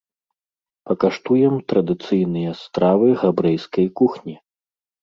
Пакаштуем 0.91 1.53
традыцыйныя 1.73 2.51
стравы 2.63 3.07
габрэйскай 3.23 3.87
кухні. 4.03 4.35